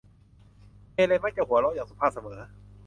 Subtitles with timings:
[0.93, 2.39] เฮเลนมักจะหัวเราะอย่างสุภาพเสมอ